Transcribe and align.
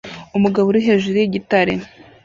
Umugabo 0.37 0.65
uri 0.67 0.81
hejuru 0.87 1.15
yigitare 1.21 1.73